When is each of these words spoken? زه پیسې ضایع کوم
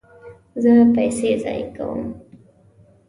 زه 0.61 0.71
پیسې 0.95 1.29
ضایع 1.43 1.67
کوم 1.75 2.01